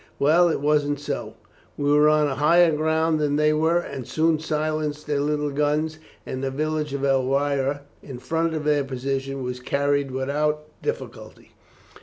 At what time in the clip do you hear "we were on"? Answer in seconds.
1.77-2.25